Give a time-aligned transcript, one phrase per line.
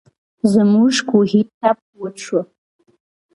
[0.53, 2.39] زموږ کوهۍ ټپ وچ شو.